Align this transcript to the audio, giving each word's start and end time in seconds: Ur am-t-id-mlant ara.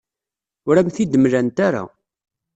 Ur 0.67 0.75
am-t-id-mlant 0.77 1.57
ara. 1.67 1.83